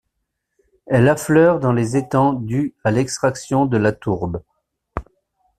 [0.87, 4.41] Elle affleure dans les étangs dus à l'extraction de la tourbe.